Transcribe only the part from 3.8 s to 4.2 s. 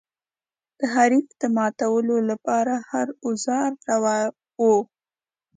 روا